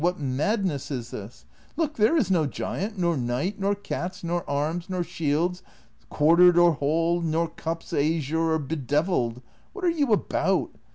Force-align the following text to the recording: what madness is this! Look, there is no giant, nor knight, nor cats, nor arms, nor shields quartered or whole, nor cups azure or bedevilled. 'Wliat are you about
what 0.01 0.19
madness 0.19 0.89
is 0.89 1.11
this! 1.11 1.45
Look, 1.75 1.95
there 1.97 2.17
is 2.17 2.31
no 2.31 2.47
giant, 2.47 2.97
nor 2.97 3.15
knight, 3.15 3.59
nor 3.59 3.75
cats, 3.75 4.23
nor 4.23 4.43
arms, 4.49 4.89
nor 4.89 5.03
shields 5.03 5.61
quartered 6.09 6.57
or 6.57 6.71
whole, 6.73 7.21
nor 7.21 7.47
cups 7.49 7.93
azure 7.93 8.53
or 8.53 8.57
bedevilled. 8.57 9.43
'Wliat 9.75 9.83
are 9.83 9.89
you 9.91 10.11
about 10.11 10.71